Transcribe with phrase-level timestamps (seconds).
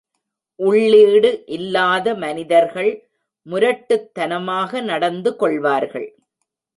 [0.59, 2.89] உள்ளீடு இல்லாத மனிதர்கள்
[3.45, 6.09] முரட்டுத் தனமாக நடந்துகொள்வார்கள்.